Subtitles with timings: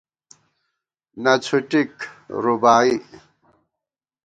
[1.23, 1.91] نہ څھُوٹِک
[2.43, 2.91] (رُباعی)